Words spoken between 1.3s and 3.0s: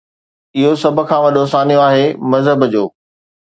سانحو آهي مذهب جو.